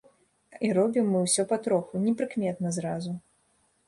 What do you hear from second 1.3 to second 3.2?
патроху, непрыкметна зразу.